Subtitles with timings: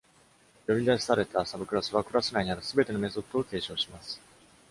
[0.65, 4.19] 呼び出されたサブクラスは、クラス内にあるすべてのメソッドを継承します。